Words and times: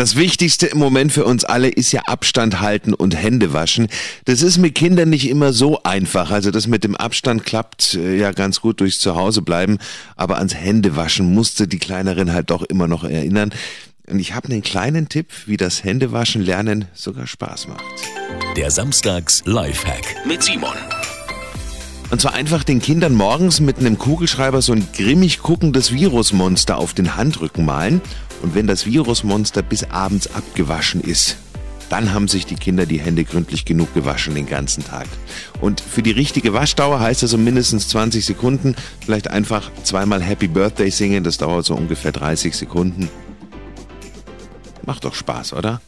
Das 0.00 0.16
Wichtigste 0.16 0.66
im 0.66 0.78
Moment 0.78 1.12
für 1.12 1.26
uns 1.26 1.44
alle 1.44 1.68
ist 1.68 1.92
ja 1.92 2.00
Abstand 2.06 2.62
halten 2.62 2.94
und 2.94 3.14
Hände 3.14 3.52
waschen. 3.52 3.88
Das 4.24 4.40
ist 4.40 4.56
mit 4.56 4.74
Kindern 4.74 5.10
nicht 5.10 5.28
immer 5.28 5.52
so 5.52 5.82
einfach. 5.82 6.30
Also 6.30 6.50
das 6.50 6.66
mit 6.66 6.84
dem 6.84 6.96
Abstand 6.96 7.44
klappt 7.44 7.96
äh, 7.96 8.16
ja 8.16 8.32
ganz 8.32 8.62
gut 8.62 8.80
durchs 8.80 8.98
Zuhause 8.98 9.42
bleiben. 9.42 9.76
Aber 10.16 10.38
ans 10.38 10.54
Händewaschen 10.54 11.34
musste 11.34 11.68
die 11.68 11.78
Kleinerin 11.78 12.32
halt 12.32 12.50
doch 12.50 12.62
immer 12.62 12.88
noch 12.88 13.04
erinnern. 13.04 13.50
Und 14.08 14.20
ich 14.20 14.34
habe 14.34 14.48
einen 14.48 14.62
kleinen 14.62 15.10
Tipp, 15.10 15.26
wie 15.44 15.58
das 15.58 15.84
Händewaschen 15.84 16.40
lernen 16.40 16.86
sogar 16.94 17.26
Spaß 17.26 17.68
macht. 17.68 17.84
Der 18.56 18.70
Samstags 18.70 19.42
Lifehack 19.44 20.26
mit 20.26 20.42
Simon. 20.42 20.78
Und 22.10 22.22
zwar 22.22 22.32
einfach 22.32 22.64
den 22.64 22.80
Kindern 22.80 23.12
morgens 23.12 23.60
mit 23.60 23.78
einem 23.78 23.98
Kugelschreiber 23.98 24.62
so 24.62 24.72
ein 24.72 24.88
grimmig 24.96 25.40
guckendes 25.42 25.92
Virusmonster 25.92 26.78
auf 26.78 26.94
den 26.94 27.16
Handrücken 27.16 27.66
malen. 27.66 28.00
Und 28.42 28.54
wenn 28.54 28.66
das 28.66 28.86
Virusmonster 28.86 29.62
bis 29.62 29.84
abends 29.84 30.34
abgewaschen 30.34 31.00
ist, 31.00 31.36
dann 31.90 32.14
haben 32.14 32.28
sich 32.28 32.46
die 32.46 32.54
Kinder 32.54 32.86
die 32.86 33.00
Hände 33.00 33.24
gründlich 33.24 33.64
genug 33.64 33.92
gewaschen 33.94 34.34
den 34.34 34.46
ganzen 34.46 34.84
Tag. 34.84 35.08
Und 35.60 35.80
für 35.80 36.02
die 36.02 36.12
richtige 36.12 36.52
Waschdauer 36.52 37.00
heißt 37.00 37.22
das 37.24 37.32
so 37.32 37.38
mindestens 37.38 37.88
20 37.88 38.24
Sekunden. 38.24 38.76
Vielleicht 39.04 39.28
einfach 39.28 39.70
zweimal 39.82 40.22
Happy 40.22 40.46
Birthday 40.46 40.90
singen, 40.90 41.24
das 41.24 41.38
dauert 41.38 41.66
so 41.66 41.74
ungefähr 41.74 42.12
30 42.12 42.56
Sekunden. 42.56 43.10
Macht 44.86 45.04
doch 45.04 45.14
Spaß, 45.14 45.52
oder? 45.54 45.80